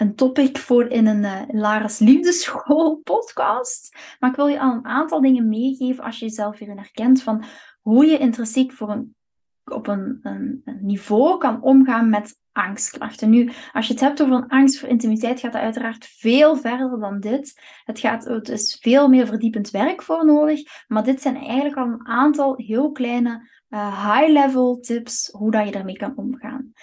een 0.01 0.15
topic 0.15 0.57
voor 0.57 0.87
in 0.87 1.07
een 1.07 1.23
uh, 1.23 1.41
Lara's 1.47 1.99
Liefdeschool 1.99 2.95
podcast. 3.11 3.97
Maar 4.19 4.29
ik 4.29 4.35
wil 4.35 4.47
je 4.47 4.59
al 4.59 4.73
een 4.73 4.85
aantal 4.85 5.21
dingen 5.21 5.49
meegeven 5.49 6.03
als 6.03 6.19
je 6.19 6.25
jezelf 6.25 6.57
hierin 6.57 6.77
herkent 6.77 7.23
van 7.23 7.43
hoe 7.81 8.05
je 8.05 8.17
intrinsiek 8.17 8.71
voor 8.71 8.89
een, 8.89 9.15
op 9.63 9.87
een, 9.87 10.19
een, 10.21 10.61
niveau 10.81 11.37
kan 11.37 11.61
omgaan 11.61 12.09
met 12.09 12.39
angstklachten. 12.51 13.29
Nu, 13.29 13.51
als 13.71 13.87
je 13.87 13.93
het 13.93 14.01
hebt 14.01 14.21
over 14.21 14.35
een 14.35 14.47
angst 14.47 14.79
voor 14.79 14.89
intimiteit, 14.89 15.39
gaat 15.39 15.53
dat 15.53 15.61
uiteraard 15.61 16.05
veel 16.05 16.57
verder 16.57 16.99
dan 16.99 17.19
dit. 17.19 17.61
Het, 17.83 17.99
gaat, 17.99 18.23
het 18.23 18.49
is 18.49 18.77
veel 18.81 19.09
meer 19.09 19.27
verdiepend 19.27 19.69
werk 19.69 20.01
voor 20.01 20.25
nodig, 20.25 20.61
maar 20.87 21.03
dit 21.03 21.21
zijn 21.21 21.35
eigenlijk 21.35 21.77
al 21.77 21.85
een 21.85 22.07
aantal 22.07 22.53
heel 22.57 22.91
kleine 22.91 23.49
uh, 23.69 24.13
high-level 24.13 24.79
tips 24.79 25.29
hoe 25.31 25.51
dat 25.51 25.65
je 25.65 25.71
daarmee 25.71 25.97
kan 25.97 26.13
omgaan. 26.15 26.73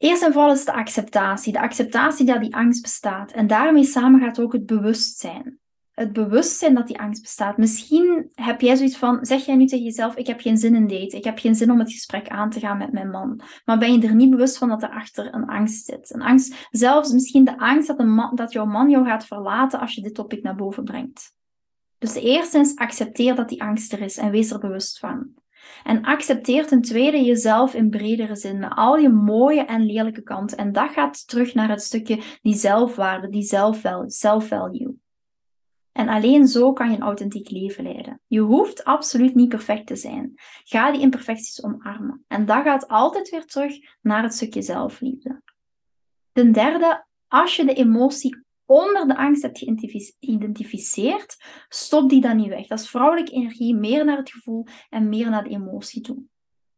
Eerst 0.00 0.22
en 0.22 0.32
vooral 0.32 0.52
is 0.52 0.64
de 0.64 0.72
acceptatie. 0.72 1.52
De 1.52 1.60
acceptatie 1.60 2.26
dat 2.26 2.40
die 2.40 2.54
angst 2.54 2.82
bestaat. 2.82 3.32
En 3.32 3.46
daarmee 3.46 3.84
samen 3.84 4.20
gaat 4.20 4.40
ook 4.40 4.52
het 4.52 4.66
bewustzijn. 4.66 5.58
het 5.90 6.12
bewustzijn 6.12 6.74
dat 6.74 6.86
die 6.86 7.00
angst 7.00 7.22
bestaat. 7.22 7.56
Misschien 7.56 8.30
heb 8.34 8.60
jij 8.60 8.76
zoiets 8.76 8.96
van, 8.96 9.18
zeg 9.26 9.46
jij 9.46 9.54
nu 9.54 9.66
tegen 9.66 9.84
jezelf, 9.84 10.16
ik 10.16 10.26
heb 10.26 10.40
geen 10.40 10.56
zin 10.56 10.74
in 10.74 10.86
daten, 10.86 11.18
ik 11.18 11.24
heb 11.24 11.38
geen 11.38 11.54
zin 11.54 11.70
om 11.70 11.78
het 11.78 11.92
gesprek 11.92 12.28
aan 12.28 12.50
te 12.50 12.60
gaan 12.60 12.78
met 12.78 12.92
mijn 12.92 13.10
man. 13.10 13.40
Maar 13.64 13.78
ben 13.78 13.92
je 13.92 14.06
er 14.06 14.14
niet 14.14 14.30
bewust 14.30 14.58
van 14.58 14.68
dat 14.68 14.82
er 14.82 14.90
achter 14.90 15.34
een 15.34 15.48
angst 15.48 15.84
zit? 15.84 16.14
Een 16.14 16.22
angst, 16.22 16.68
zelfs 16.70 17.12
misschien 17.12 17.44
de 17.44 17.58
angst 17.58 17.88
dat, 17.88 17.98
een 17.98 18.14
man, 18.14 18.34
dat 18.34 18.52
jouw 18.52 18.66
man 18.66 18.90
jou 18.90 19.06
gaat 19.06 19.26
verlaten 19.26 19.80
als 19.80 19.94
je 19.94 20.02
dit 20.02 20.14
topic 20.14 20.42
naar 20.42 20.56
boven 20.56 20.84
brengt. 20.84 21.34
Dus 21.98 22.12
de 22.12 22.20
eerste 22.20 22.58
is 22.58 22.76
accepteer 22.76 23.34
dat 23.34 23.48
die 23.48 23.62
angst 23.62 23.92
er 23.92 24.00
is 24.00 24.16
en 24.16 24.30
wees 24.30 24.50
er 24.50 24.58
bewust 24.58 24.98
van. 24.98 25.34
En 25.84 26.02
accepteer 26.04 26.66
ten 26.66 26.82
tweede 26.82 27.24
jezelf 27.24 27.74
in 27.74 27.90
bredere 27.90 28.36
zin, 28.36 28.58
met 28.58 28.72
al 28.74 28.96
je 28.96 29.08
mooie 29.08 29.64
en 29.64 29.86
lelijke 29.86 30.22
kanten. 30.22 30.58
En 30.58 30.72
dat 30.72 30.90
gaat 30.90 31.28
terug 31.28 31.54
naar 31.54 31.68
het 31.68 31.82
stukje 31.82 32.22
die 32.42 32.54
zelfwaarde, 32.54 33.28
die 33.28 33.42
self-value. 34.06 34.98
En 35.92 36.08
alleen 36.08 36.46
zo 36.46 36.72
kan 36.72 36.90
je 36.90 36.96
een 36.96 37.02
authentiek 37.02 37.50
leven 37.50 37.84
leiden. 37.84 38.20
Je 38.26 38.40
hoeft 38.40 38.84
absoluut 38.84 39.34
niet 39.34 39.48
perfect 39.48 39.86
te 39.86 39.96
zijn. 39.96 40.32
Ga 40.64 40.92
die 40.92 41.00
imperfecties 41.00 41.62
omarmen. 41.62 42.24
En 42.28 42.46
dat 42.46 42.62
gaat 42.62 42.88
altijd 42.88 43.30
weer 43.30 43.46
terug 43.46 43.74
naar 44.00 44.22
het 44.22 44.34
stukje 44.34 44.62
zelfliefde. 44.62 45.42
Ten 46.32 46.52
derde, 46.52 47.06
als 47.28 47.56
je 47.56 47.64
de 47.64 47.74
emotie 47.74 48.44
onder 48.70 49.06
de 49.06 49.16
angst 49.16 49.42
hebt 49.42 49.58
geïdentificeerd, 49.58 51.36
stop 51.68 52.08
die 52.08 52.20
dan 52.20 52.36
niet 52.36 52.48
weg. 52.48 52.66
Dat 52.66 52.80
is 52.80 52.90
vrouwelijke 52.90 53.32
energie, 53.32 53.74
meer 53.74 54.04
naar 54.04 54.16
het 54.16 54.30
gevoel 54.30 54.66
en 54.88 55.08
meer 55.08 55.30
naar 55.30 55.44
de 55.44 55.50
emotie 55.50 56.00
toe. 56.02 56.22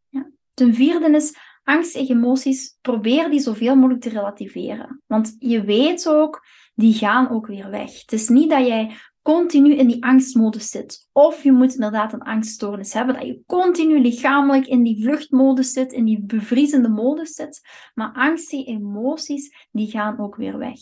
Ja. 0.08 0.30
Ten 0.54 0.75
vierde 0.75 1.11
is 1.11 1.37
angst 1.62 1.96
en 1.96 2.06
emoties, 2.06 2.78
probeer 2.80 3.30
die 3.30 3.40
zoveel 3.40 3.75
mogelijk 3.75 4.00
te 4.00 4.08
relativeren. 4.08 5.02
Want 5.06 5.37
je 5.38 5.64
weet 5.64 6.08
ook, 6.08 6.46
die 6.75 6.94
gaan 6.94 7.30
ook 7.30 7.46
weer 7.46 7.70
weg. 7.70 8.00
Het 8.00 8.12
is 8.12 8.28
niet 8.28 8.50
dat 8.50 8.66
jij 8.66 8.96
continu 9.22 9.75
in 9.75 9.87
die 9.87 10.04
angstmodus 10.04 10.68
zit. 10.68 11.08
Of 11.12 11.42
je 11.42 11.52
moet 11.52 11.75
inderdaad 11.75 12.12
een 12.12 12.22
angststoornis 12.22 12.92
hebben, 12.92 13.14
dat 13.14 13.26
je 13.26 13.42
continu 13.46 14.00
lichamelijk 14.00 14.66
in 14.66 14.82
die 14.82 15.02
vluchtmodus 15.02 15.72
zit, 15.72 15.92
in 15.92 16.04
die 16.04 16.22
bevriezende 16.22 16.88
modus 16.88 17.32
zit. 17.32 17.61
Maar 17.94 18.12
angst 18.12 18.52
en 18.52 18.64
emoties, 18.64 19.68
die 19.70 19.90
gaan 19.90 20.18
ook 20.18 20.37
weer 20.37 20.58
weg. 20.58 20.80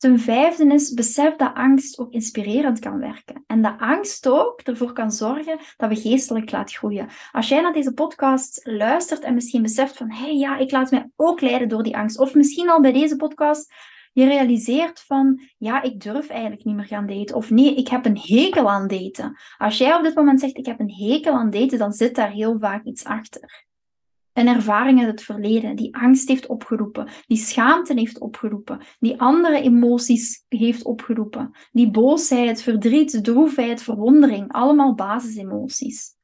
Ten 0.00 0.18
vijfde 0.18 0.74
is, 0.74 0.94
besef 0.94 1.36
dat 1.36 1.54
angst 1.54 1.98
ook 1.98 2.12
inspirerend 2.12 2.78
kan 2.78 2.98
werken. 2.98 3.44
En 3.46 3.62
dat 3.62 3.74
angst 3.78 4.28
ook 4.28 4.60
ervoor 4.60 4.92
kan 4.92 5.10
zorgen 5.10 5.58
dat 5.76 5.88
we 5.88 5.96
geestelijk 5.96 6.50
laten 6.50 6.76
groeien. 6.76 7.08
Als 7.32 7.48
jij 7.48 7.60
naar 7.60 7.72
deze 7.72 7.92
podcast 7.92 8.60
luistert 8.62 9.22
en 9.22 9.34
misschien 9.34 9.62
beseft 9.62 9.96
van, 9.96 10.10
hé 10.10 10.24
hey, 10.24 10.36
ja, 10.36 10.56
ik 10.56 10.70
laat 10.70 10.90
mij 10.90 11.10
ook 11.16 11.40
leiden 11.40 11.68
door 11.68 11.82
die 11.82 11.96
angst. 11.96 12.18
Of 12.18 12.34
misschien 12.34 12.70
al 12.70 12.80
bij 12.80 12.92
deze 12.92 13.16
podcast 13.16 13.72
je 14.12 14.24
realiseert 14.24 15.00
van, 15.00 15.40
ja, 15.58 15.82
ik 15.82 16.00
durf 16.00 16.28
eigenlijk 16.28 16.64
niet 16.64 16.76
meer 16.76 16.86
gaan 16.86 17.06
daten. 17.06 17.36
Of 17.36 17.50
nee, 17.50 17.74
ik 17.74 17.88
heb 17.88 18.04
een 18.04 18.18
hekel 18.18 18.70
aan 18.70 18.88
daten. 18.88 19.38
Als 19.58 19.78
jij 19.78 19.94
op 19.94 20.02
dit 20.02 20.14
moment 20.14 20.40
zegt, 20.40 20.58
ik 20.58 20.66
heb 20.66 20.80
een 20.80 20.92
hekel 20.92 21.32
aan 21.32 21.50
daten, 21.50 21.78
dan 21.78 21.92
zit 21.92 22.14
daar 22.14 22.30
heel 22.30 22.58
vaak 22.58 22.84
iets 22.84 23.04
achter 23.04 23.68
een 24.32 24.48
ervaring 24.48 24.98
uit 24.98 25.10
het 25.10 25.22
verleden 25.22 25.76
die 25.76 25.96
angst 25.96 26.28
heeft 26.28 26.46
opgeroepen, 26.46 27.08
die 27.26 27.36
schaamte 27.36 27.94
heeft 27.94 28.18
opgeroepen, 28.18 28.80
die 29.00 29.20
andere 29.20 29.60
emoties 29.62 30.44
heeft 30.48 30.84
opgeroepen, 30.84 31.50
die 31.72 31.90
boosheid, 31.90 32.62
verdriet, 32.62 33.24
droefheid, 33.24 33.82
verwondering, 33.82 34.52
allemaal 34.52 34.94
basisemoties. 34.94 36.18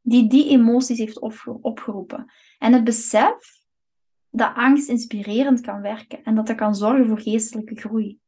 Die 0.00 0.28
die 0.28 0.48
emoties 0.48 0.98
heeft 0.98 1.20
opgeroepen. 1.60 2.32
En 2.58 2.72
het 2.72 2.84
besef 2.84 3.58
dat 4.30 4.54
angst 4.54 4.88
inspirerend 4.88 5.60
kan 5.60 5.80
werken 5.80 6.22
en 6.24 6.34
dat 6.34 6.46
dat 6.46 6.56
kan 6.56 6.74
zorgen 6.74 7.06
voor 7.06 7.20
geestelijke 7.20 7.74
groei. 7.74 8.18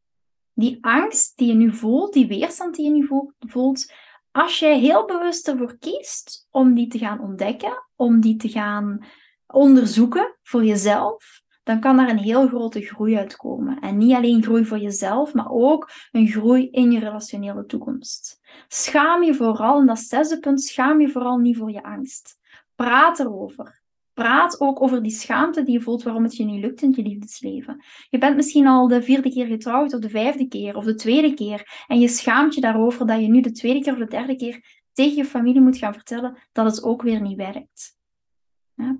Die 0.52 0.78
angst 0.80 1.36
die 1.36 1.48
je 1.48 1.54
nu 1.54 1.74
voelt, 1.74 2.12
die 2.12 2.26
weerstand 2.26 2.74
die 2.74 2.84
je 2.84 2.90
nu 2.90 3.08
voelt, 3.38 3.92
als 4.30 4.58
jij 4.58 4.78
heel 4.78 5.06
bewust 5.06 5.48
ervoor 5.48 5.76
kiest 5.78 6.46
om 6.50 6.74
die 6.74 6.86
te 6.86 6.98
gaan 6.98 7.20
ontdekken, 7.20 7.84
om 8.00 8.20
die 8.20 8.36
te 8.36 8.48
gaan 8.48 9.04
onderzoeken 9.46 10.36
voor 10.42 10.64
jezelf, 10.64 11.42
dan 11.62 11.80
kan 11.80 11.96
daar 11.96 12.08
een 12.08 12.18
heel 12.18 12.48
grote 12.48 12.80
groei 12.80 13.16
uitkomen. 13.16 13.80
En 13.80 13.98
niet 13.98 14.14
alleen 14.14 14.42
groei 14.42 14.64
voor 14.64 14.78
jezelf, 14.78 15.34
maar 15.34 15.50
ook 15.50 15.90
een 16.12 16.28
groei 16.28 16.68
in 16.70 16.90
je 16.92 16.98
relationele 16.98 17.66
toekomst. 17.66 18.40
Schaam 18.68 19.22
je 19.22 19.34
vooral, 19.34 19.80
en 19.80 19.86
dat 19.86 19.98
zesde 19.98 20.38
punt, 20.38 20.62
schaam 20.62 21.00
je 21.00 21.08
vooral 21.08 21.36
niet 21.36 21.56
voor 21.56 21.70
je 21.70 21.82
angst. 21.82 22.38
Praat 22.74 23.18
erover. 23.18 23.82
Praat 24.12 24.60
ook 24.60 24.82
over 24.82 25.02
die 25.02 25.12
schaamte 25.12 25.62
die 25.62 25.72
je 25.72 25.80
voelt 25.80 26.02
waarom 26.02 26.22
het 26.22 26.36
je 26.36 26.44
niet 26.44 26.60
lukt 26.60 26.82
in 26.82 26.92
je 26.96 27.02
liefdesleven. 27.02 27.84
Je 28.08 28.18
bent 28.18 28.36
misschien 28.36 28.66
al 28.66 28.88
de 28.88 29.02
vierde 29.02 29.30
keer 29.30 29.46
getrouwd, 29.46 29.94
of 29.94 30.00
de 30.00 30.08
vijfde 30.08 30.48
keer, 30.48 30.76
of 30.76 30.84
de 30.84 30.94
tweede 30.94 31.34
keer. 31.34 31.84
En 31.86 32.00
je 32.00 32.08
schaamt 32.08 32.54
je 32.54 32.60
daarover 32.60 33.06
dat 33.06 33.20
je 33.20 33.28
nu 33.28 33.40
de 33.40 33.52
tweede 33.52 33.80
keer 33.80 33.92
of 33.92 33.98
de 33.98 34.06
derde 34.06 34.36
keer 34.36 34.79
tegen 34.92 35.16
je 35.16 35.24
familie 35.24 35.60
moet 35.60 35.78
gaan 35.78 35.92
vertellen 35.92 36.36
dat 36.52 36.64
het 36.64 36.82
ook 36.82 37.02
weer 37.02 37.20
niet 37.20 37.36
werkt. 37.36 37.98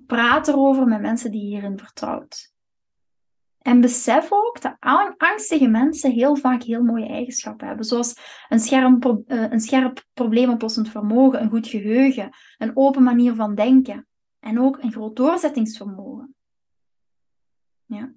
Praat 0.07 0.49
erover 0.49 0.87
met 0.87 1.01
mensen 1.01 1.31
die 1.31 1.41
je 1.41 1.47
hierin 1.47 1.79
vertrouwt. 1.79 2.53
En 3.59 3.81
besef 3.81 4.33
ook 4.33 4.61
dat 4.61 4.77
angstige 5.17 5.67
mensen 5.69 6.11
heel 6.11 6.37
vaak 6.37 6.63
heel 6.63 6.83
mooie 6.83 7.07
eigenschappen 7.07 7.67
hebben, 7.67 7.85
zoals 7.85 8.17
een 8.49 8.61
scherp, 8.61 9.05
eh, 9.27 9.51
een 9.51 9.61
scherp 9.61 10.05
probleemoplossend 10.13 10.89
vermogen, 10.89 11.43
een 11.43 11.51
goed 11.51 11.67
geheugen, 11.67 12.31
een 12.59 12.77
open 12.77 13.03
manier 13.03 13.35
van 13.35 13.55
denken. 13.55 14.07
En 14.41 14.61
ook 14.61 14.83
een 14.83 14.93
groot 14.93 15.17
doorzettingsvermogen. 15.17 16.35
Ja. 17.85 18.13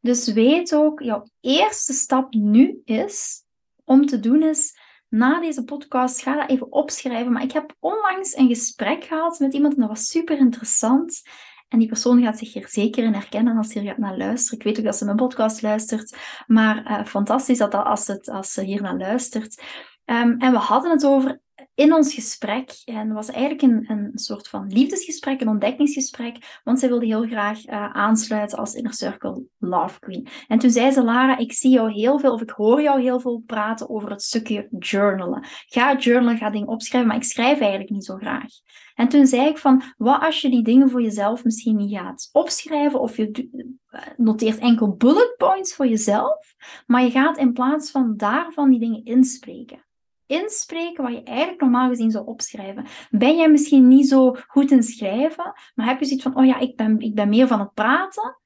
Dus 0.00 0.32
weet 0.32 0.74
ook, 0.74 1.02
jouw 1.02 1.26
eerste 1.40 1.92
stap 1.92 2.34
nu 2.34 2.80
is, 2.84 3.44
om 3.84 4.06
te 4.06 4.20
doen 4.20 4.42
is, 4.42 4.78
na 5.08 5.40
deze 5.40 5.64
podcast, 5.64 6.22
ga 6.22 6.34
dat 6.34 6.50
even 6.50 6.72
opschrijven. 6.72 7.32
Maar 7.32 7.42
ik 7.42 7.52
heb 7.52 7.74
onlangs 7.80 8.36
een 8.36 8.48
gesprek 8.48 9.04
gehad 9.04 9.38
met 9.38 9.54
iemand 9.54 9.74
en 9.74 9.80
dat 9.80 9.88
was 9.88 10.06
super 10.06 10.38
interessant. 10.38 11.22
En 11.68 11.78
die 11.78 11.88
persoon 11.88 12.22
gaat 12.22 12.38
zich 12.38 12.52
hier 12.52 12.68
zeker 12.68 13.04
in 13.04 13.12
herkennen 13.12 13.56
als 13.56 13.68
ze 13.68 13.78
hier 13.78 13.88
gaat 13.88 13.98
naar 13.98 14.16
luisteren. 14.16 14.58
Ik 14.58 14.64
weet 14.64 14.78
ook 14.78 14.84
dat 14.84 14.96
ze 14.96 15.04
mijn 15.04 15.16
podcast 15.16 15.62
luistert, 15.62 16.16
maar 16.46 16.90
uh, 16.90 17.04
fantastisch 17.04 17.58
dat, 17.58 17.72
dat 17.72 17.84
als, 17.84 18.06
het, 18.06 18.28
als 18.28 18.52
ze 18.52 18.62
hier 18.62 18.82
naar 18.82 18.96
luistert. 18.96 19.62
Um, 20.04 20.38
en 20.38 20.52
we 20.52 20.58
hadden 20.58 20.90
het 20.90 21.04
over 21.04 21.40
in 21.74 21.94
ons 21.94 22.14
gesprek, 22.14 22.70
en 22.84 23.12
was 23.12 23.30
eigenlijk 23.30 23.62
een, 23.62 23.84
een 23.90 24.10
soort 24.14 24.48
van 24.48 24.66
liefdesgesprek, 24.66 25.40
een 25.40 25.48
ontdekkingsgesprek, 25.48 26.60
want 26.64 26.78
zij 26.78 26.88
wilde 26.88 27.06
heel 27.06 27.26
graag 27.26 27.66
uh, 27.66 27.92
aansluiten 27.92 28.58
als 28.58 28.74
Inner 28.74 28.94
Circle 28.94 29.42
Love 29.58 29.98
Queen. 29.98 30.26
En 30.48 30.58
toen 30.58 30.70
zei 30.70 30.90
ze, 30.90 31.04
Lara, 31.04 31.38
ik 31.38 31.52
zie 31.52 31.70
jou 31.70 31.92
heel 31.92 32.18
veel, 32.18 32.32
of 32.32 32.40
ik 32.40 32.50
hoor 32.50 32.82
jou 32.82 33.00
heel 33.00 33.20
veel 33.20 33.42
praten 33.46 33.90
over 33.90 34.10
het 34.10 34.22
stukje 34.22 34.68
journalen. 34.78 35.46
Ga 35.66 35.96
journalen, 35.96 36.38
ga 36.38 36.50
dingen 36.50 36.68
opschrijven, 36.68 37.08
maar 37.08 37.18
ik 37.18 37.24
schrijf 37.24 37.60
eigenlijk 37.60 37.90
niet 37.90 38.04
zo 38.04 38.16
graag. 38.16 38.50
En 38.94 39.08
toen 39.08 39.26
zei 39.26 39.48
ik 39.48 39.58
van, 39.58 39.82
wat 39.96 40.22
als 40.22 40.40
je 40.40 40.50
die 40.50 40.62
dingen 40.62 40.90
voor 40.90 41.02
jezelf 41.02 41.44
misschien 41.44 41.76
niet 41.76 41.96
gaat 41.96 42.28
opschrijven, 42.32 43.00
of 43.00 43.16
je 43.16 43.48
eh, 43.86 44.00
noteert 44.16 44.58
enkel 44.58 44.94
bullet 44.94 45.34
points 45.36 45.74
voor 45.74 45.86
jezelf, 45.86 46.54
maar 46.86 47.02
je 47.02 47.10
gaat 47.10 47.38
in 47.38 47.52
plaats 47.52 47.90
van 47.90 48.16
daarvan 48.16 48.70
die 48.70 48.80
dingen 48.80 49.04
inspreken 49.04 49.85
inspreken 50.26 51.04
wat 51.04 51.12
je 51.12 51.22
eigenlijk 51.22 51.60
normaal 51.60 51.88
gezien 51.88 52.10
zou 52.10 52.26
opschrijven. 52.26 52.86
Ben 53.10 53.36
jij 53.36 53.50
misschien 53.50 53.88
niet 53.88 54.08
zo 54.08 54.36
goed 54.46 54.70
in 54.70 54.82
schrijven, 54.82 55.52
maar 55.74 55.86
heb 55.86 55.98
je 55.98 56.04
zoiets 56.04 56.24
van, 56.24 56.36
oh 56.36 56.44
ja, 56.44 56.58
ik 56.58 56.76
ben, 56.76 57.00
ik 57.00 57.14
ben 57.14 57.28
meer 57.28 57.46
van 57.46 57.60
het 57.60 57.74
praten? 57.74 58.38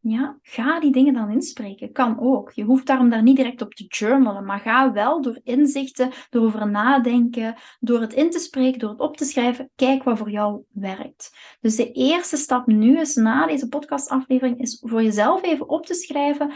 Ja, 0.00 0.38
ga 0.42 0.80
die 0.80 0.92
dingen 0.92 1.14
dan 1.14 1.30
inspreken. 1.30 1.92
Kan 1.92 2.20
ook. 2.20 2.52
Je 2.52 2.62
hoeft 2.62 2.86
daarom 2.86 3.10
daar 3.10 3.22
niet 3.22 3.36
direct 3.36 3.62
op 3.62 3.74
te 3.74 3.84
journalen, 3.88 4.44
maar 4.44 4.60
ga 4.60 4.92
wel 4.92 5.22
door 5.22 5.40
inzichten, 5.44 6.10
door 6.30 6.44
over 6.44 6.70
nadenken, 6.70 7.54
door 7.80 8.00
het 8.00 8.12
in 8.12 8.30
te 8.30 8.38
spreken, 8.38 8.78
door 8.78 8.90
het 8.90 9.00
op 9.00 9.16
te 9.16 9.24
schrijven, 9.24 9.70
kijk 9.74 10.02
wat 10.02 10.18
voor 10.18 10.30
jou 10.30 10.62
werkt. 10.72 11.36
Dus 11.60 11.76
de 11.76 11.92
eerste 11.92 12.36
stap 12.36 12.66
nu 12.66 13.00
is, 13.00 13.14
na 13.14 13.46
deze 13.46 13.68
podcastaflevering, 13.68 14.60
is 14.60 14.82
voor 14.86 15.02
jezelf 15.02 15.42
even 15.42 15.68
op 15.68 15.86
te 15.86 15.94
schrijven 15.94 16.52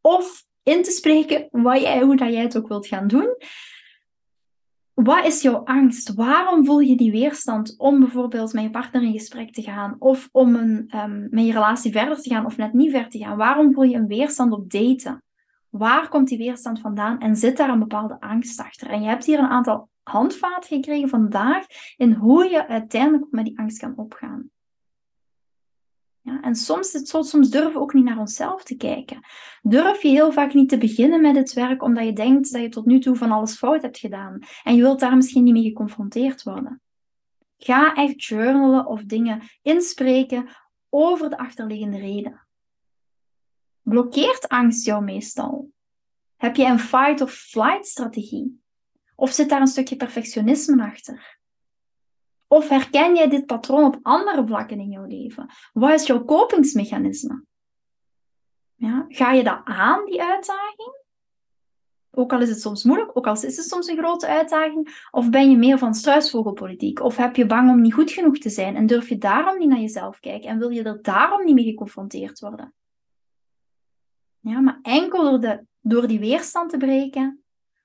of 0.00 0.46
in 0.62 0.82
te 0.82 0.90
spreken 0.90 1.48
wat 1.50 1.80
jij, 1.80 2.02
hoe 2.02 2.16
dat 2.16 2.32
jij 2.32 2.42
het 2.42 2.56
ook 2.56 2.68
wilt 2.68 2.86
gaan 2.86 3.06
doen. 3.06 3.36
Wat 5.02 5.24
is 5.24 5.42
jouw 5.42 5.64
angst? 5.64 6.14
Waarom 6.14 6.64
voel 6.64 6.78
je 6.78 6.96
die 6.96 7.10
weerstand 7.10 7.74
om 7.76 8.00
bijvoorbeeld 8.00 8.52
met 8.52 8.62
je 8.62 8.70
partner 8.70 9.02
in 9.02 9.12
gesprek 9.12 9.52
te 9.52 9.62
gaan 9.62 9.96
of 9.98 10.28
om 10.32 10.54
een, 10.54 10.90
um, 10.94 11.28
met 11.30 11.46
je 11.46 11.52
relatie 11.52 11.92
verder 11.92 12.20
te 12.20 12.28
gaan 12.28 12.46
of 12.46 12.56
net 12.56 12.72
niet 12.72 12.90
verder 12.90 13.10
te 13.10 13.18
gaan? 13.18 13.36
Waarom 13.36 13.72
voel 13.72 13.84
je 13.84 13.96
een 13.96 14.06
weerstand 14.06 14.52
op 14.52 14.70
daten? 14.70 15.22
Waar 15.68 16.08
komt 16.08 16.28
die 16.28 16.38
weerstand 16.38 16.80
vandaan 16.80 17.18
en 17.18 17.36
zit 17.36 17.56
daar 17.56 17.68
een 17.68 17.78
bepaalde 17.78 18.20
angst 18.20 18.60
achter? 18.60 18.88
En 18.88 19.02
je 19.02 19.08
hebt 19.08 19.24
hier 19.24 19.38
een 19.38 19.48
aantal 19.48 19.88
handvaten 20.02 20.76
gekregen 20.76 21.08
vandaag 21.08 21.64
in 21.96 22.12
hoe 22.12 22.50
je 22.50 22.68
uiteindelijk 22.68 23.26
met 23.30 23.44
die 23.44 23.58
angst 23.58 23.78
kan 23.78 23.96
opgaan. 23.96 24.50
En 26.42 26.54
soms, 26.54 26.90
soms 27.10 27.50
durven 27.50 27.72
we 27.72 27.78
ook 27.78 27.92
niet 27.92 28.04
naar 28.04 28.18
onszelf 28.18 28.64
te 28.64 28.76
kijken. 28.76 29.20
Durf 29.62 30.02
je 30.02 30.08
heel 30.08 30.32
vaak 30.32 30.54
niet 30.54 30.68
te 30.68 30.78
beginnen 30.78 31.20
met 31.20 31.36
het 31.36 31.52
werk 31.52 31.82
omdat 31.82 32.04
je 32.04 32.12
denkt 32.12 32.52
dat 32.52 32.62
je 32.62 32.68
tot 32.68 32.86
nu 32.86 33.00
toe 33.00 33.16
van 33.16 33.30
alles 33.30 33.56
fout 33.56 33.82
hebt 33.82 33.98
gedaan. 33.98 34.38
En 34.62 34.74
je 34.74 34.82
wilt 34.82 35.00
daar 35.00 35.16
misschien 35.16 35.44
niet 35.44 35.52
mee 35.52 35.62
geconfronteerd 35.62 36.42
worden. 36.42 36.80
Ga 37.58 37.94
echt 37.94 38.24
journalen 38.24 38.86
of 38.86 39.02
dingen 39.02 39.42
inspreken 39.62 40.48
over 40.88 41.30
de 41.30 41.38
achterliggende 41.38 41.98
reden. 41.98 42.46
Blokkeert 43.82 44.48
angst 44.48 44.84
jou 44.84 45.04
meestal? 45.04 45.70
Heb 46.36 46.56
je 46.56 46.64
een 46.64 46.78
fight 46.78 47.20
of 47.20 47.32
flight 47.32 47.86
strategie? 47.86 48.60
Of 49.16 49.32
zit 49.32 49.48
daar 49.48 49.60
een 49.60 49.66
stukje 49.66 49.96
perfectionisme 49.96 50.84
achter? 50.84 51.37
Of 52.48 52.68
herken 52.68 53.14
jij 53.14 53.28
dit 53.28 53.46
patroon 53.46 53.84
op 53.84 53.98
andere 54.02 54.46
vlakken 54.46 54.78
in 54.78 54.90
jouw 54.90 55.04
leven? 55.04 55.50
Wat 55.72 55.90
is 55.90 56.06
jouw 56.06 56.24
kopingsmechanisme? 56.24 57.44
Ja, 58.74 59.04
ga 59.08 59.32
je 59.32 59.44
dat 59.44 59.60
aan, 59.64 60.04
die 60.04 60.22
uitdaging? 60.22 60.96
Ook 62.10 62.32
al 62.32 62.40
is 62.40 62.48
het 62.48 62.60
soms 62.60 62.84
moeilijk, 62.84 63.16
ook 63.16 63.26
al 63.26 63.32
is 63.32 63.56
het 63.56 63.66
soms 63.66 63.86
een 63.86 63.96
grote 63.96 64.26
uitdaging, 64.26 65.06
of 65.10 65.30
ben 65.30 65.50
je 65.50 65.56
meer 65.56 65.78
van 65.78 65.94
struisvogelpolitiek? 65.94 67.00
Of 67.00 67.16
heb 67.16 67.36
je 67.36 67.46
bang 67.46 67.70
om 67.70 67.80
niet 67.80 67.94
goed 67.94 68.10
genoeg 68.10 68.38
te 68.38 68.50
zijn 68.50 68.76
en 68.76 68.86
durf 68.86 69.08
je 69.08 69.18
daarom 69.18 69.58
niet 69.58 69.68
naar 69.68 69.80
jezelf 69.80 70.20
kijken 70.20 70.50
en 70.50 70.58
wil 70.58 70.68
je 70.68 70.82
er 70.82 71.02
daarom 71.02 71.44
niet 71.44 71.54
mee 71.54 71.64
geconfronteerd 71.64 72.40
worden? 72.40 72.74
Ja, 74.40 74.60
maar 74.60 74.78
enkel 74.82 75.40
door, 75.80 76.06
die 76.06 76.18
weerstand 76.18 76.70
te 76.70 76.76
breken, 76.76 77.42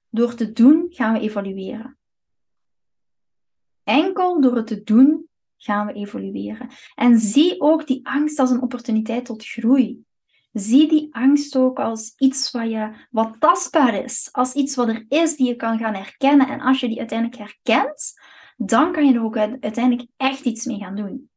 door 0.10 0.36
te 0.36 0.52
doen, 0.52 0.86
gaan 0.90 1.14
we 1.14 1.20
evalueren. 1.20 1.98
Enkel 3.84 4.42
door 4.42 4.56
het 4.56 4.68
te 4.68 4.84
doen, 4.84 5.28
gaan 5.58 5.88
we 5.88 5.94
evolueren. 5.94 6.70
En 6.96 7.20
zie 7.20 7.62
ook 7.62 7.88
die 7.88 8.08
angst 8.08 8.40
als 8.40 8.50
een 8.50 8.62
opportuniteit 8.62 9.26
tot 9.26 9.46
groei. 9.46 10.04
Zie 10.52 10.88
die 10.88 11.08
angst 11.16 11.56
ook 11.56 11.80
als 11.80 12.14
iets 12.18 12.52
wat, 12.52 12.70
je, 12.70 13.08
wat 13.12 13.36
tastbaar 13.40 14.04
is, 14.04 14.30
als 14.32 14.54
iets 14.54 14.76
wat 14.76 14.88
er 14.88 15.06
is 15.10 15.36
die 15.36 15.48
je 15.48 15.56
kan 15.56 15.78
gaan 15.78 15.94
herkennen. 15.94 16.48
En 16.48 16.62
als 16.62 16.80
je 16.80 16.88
die 16.88 17.00
uiteindelijk 17.00 17.40
herkent, 17.40 18.14
dan 18.58 18.92
kan 18.92 19.06
je 19.06 19.14
er 19.14 19.24
ook 19.24 19.38
uiteindelijk 19.38 20.10
echt 20.18 20.46
iets 20.46 20.66
mee 20.66 20.78
gaan 20.78 20.96
doen. 20.96 21.30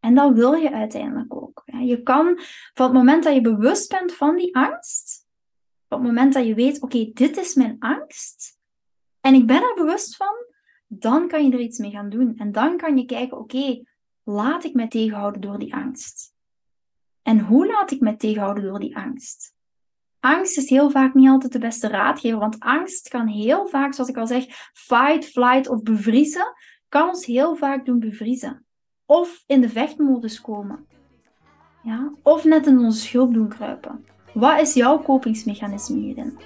En 0.00 0.14
dat 0.14 0.32
wil 0.32 0.52
je 0.52 0.72
uiteindelijk 0.72 1.34
ook. 1.34 1.62
Je 1.66 2.02
kan 2.02 2.40
van 2.74 2.86
het 2.86 2.94
moment 2.94 3.24
dat 3.24 3.34
je 3.34 3.40
bewust 3.40 3.90
bent 3.90 4.14
van 4.14 4.36
die 4.36 4.56
angst, 4.56 5.26
op 5.88 5.98
het 5.98 6.06
moment 6.06 6.32
dat 6.32 6.46
je 6.46 6.54
weet, 6.54 6.82
oké, 6.82 7.10
dit 7.12 7.36
is 7.36 7.54
mijn 7.54 7.76
angst, 7.78 8.58
en 9.20 9.34
ik 9.34 9.46
ben 9.46 9.62
er 9.62 9.74
bewust 9.74 10.16
van, 10.16 10.34
dan 10.88 11.28
kan 11.28 11.44
je 11.44 11.52
er 11.52 11.60
iets 11.60 11.78
mee 11.78 11.90
gaan 11.90 12.08
doen. 12.08 12.36
En 12.36 12.52
dan 12.52 12.76
kan 12.76 12.96
je 12.96 13.04
kijken, 13.04 13.38
oké, 13.38 13.82
laat 14.22 14.64
ik 14.64 14.74
mij 14.74 14.88
tegenhouden 14.88 15.40
door 15.40 15.58
die 15.58 15.74
angst. 15.74 16.34
En 17.22 17.40
hoe 17.40 17.66
laat 17.66 17.90
ik 17.90 18.00
me 18.00 18.16
tegenhouden 18.16 18.64
door 18.64 18.78
die 18.78 18.96
angst? 18.96 19.56
Angst 20.20 20.58
is 20.58 20.70
heel 20.70 20.90
vaak 20.90 21.14
niet 21.14 21.28
altijd 21.28 21.52
de 21.52 21.58
beste 21.58 21.88
raadgever, 21.88 22.38
want 22.38 22.60
angst 22.60 23.08
kan 23.08 23.26
heel 23.26 23.66
vaak, 23.66 23.94
zoals 23.94 24.10
ik 24.10 24.16
al 24.16 24.26
zeg, 24.26 24.44
fight, 24.72 25.24
flight 25.24 25.68
of 25.68 25.82
bevriezen, 25.82 26.52
kan 26.88 27.08
ons 27.08 27.26
heel 27.26 27.56
vaak 27.56 27.86
doen 27.86 27.98
bevriezen. 27.98 28.66
Of 29.06 29.42
in 29.46 29.60
de 29.60 29.68
vechtmodus 29.68 30.40
komen. 30.40 30.86
Ja? 31.82 32.12
Of 32.22 32.44
net 32.44 32.66
in 32.66 32.78
onze 32.78 33.00
schulp 33.00 33.34
doen 33.34 33.48
kruipen. 33.48 34.06
Wat 34.34 34.60
is 34.60 34.74
jouw 34.74 34.98
kopingsmechanisme 34.98 35.98
hierin? 35.98 36.38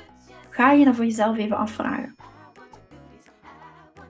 Ga 0.50 0.72
je 0.72 0.84
dat 0.84 0.94
voor 0.94 1.04
jezelf 1.04 1.36
even 1.36 1.56
afvragen. 1.56 2.16